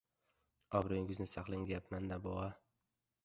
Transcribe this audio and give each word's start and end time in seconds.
—Obro‘yingizni 0.79 1.27
saqlang, 1.33 1.65
deyapman-da, 1.67 2.19
bova! 2.25 2.47